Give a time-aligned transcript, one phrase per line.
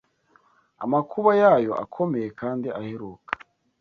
[0.83, 3.31] amakuba yayo akomeye kandi aheruka